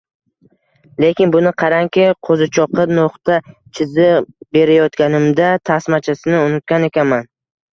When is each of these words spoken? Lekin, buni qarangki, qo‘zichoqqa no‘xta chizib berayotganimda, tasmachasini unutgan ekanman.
Lekin, 1.03 1.33
buni 1.35 1.51
qarangki, 1.63 2.05
qo‘zichoqqa 2.29 2.87
no‘xta 3.01 3.37
chizib 3.81 4.33
berayotganimda, 4.59 5.53
tasmachasini 5.71 6.41
unutgan 6.49 6.91
ekanman. 6.91 7.31